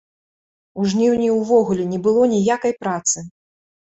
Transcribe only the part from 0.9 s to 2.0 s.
жніўні ўвогуле не